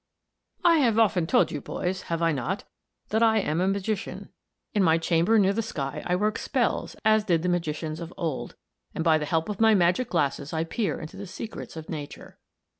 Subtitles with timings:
[0.63, 2.63] "I have often told you, boys, have I not?
[3.09, 4.29] that I am a Magician.
[4.73, 8.55] In my chamber near the sky I work spells as did the magicians of old,
[8.95, 12.39] and by the help of my magic glasses I peer into the secrets of nature.